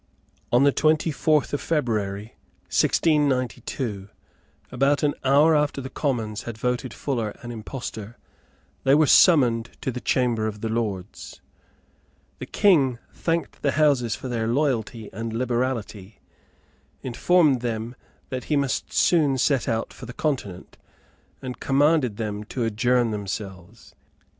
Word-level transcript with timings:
On 0.51 0.63
the 0.63 0.71
twenty 0.71 1.11
fourth 1.11 1.53
of 1.53 1.61
February 1.61 2.33
1692, 2.71 4.09
about 4.71 5.03
an 5.03 5.13
hour 5.23 5.55
after 5.55 5.79
the 5.79 5.91
Commons 5.91 6.41
had 6.41 6.57
voted 6.57 6.91
Fuller 6.91 7.37
an 7.43 7.51
impostor, 7.51 8.17
they 8.83 8.95
were 8.95 9.05
summoned 9.05 9.69
to 9.81 9.91
the 9.91 10.01
chamber 10.01 10.47
of 10.47 10.61
the 10.61 10.69
Lords. 10.69 11.39
The 12.39 12.47
King 12.47 12.97
thanked 13.13 13.61
the 13.61 13.73
Houses 13.73 14.15
for 14.15 14.27
their 14.27 14.47
loyalty 14.47 15.11
and 15.13 15.33
liberality, 15.33 16.17
informed 17.03 17.61
them 17.61 17.95
that 18.29 18.45
he 18.45 18.55
must 18.55 18.91
soon 18.91 19.37
set 19.37 19.69
out 19.69 19.93
for 19.93 20.07
the 20.07 20.13
Continent, 20.13 20.77
and 21.43 21.59
commanded 21.59 22.17
them 22.17 22.43
to 22.45 22.63
adjourn 22.63 23.11
themselves. 23.11 23.93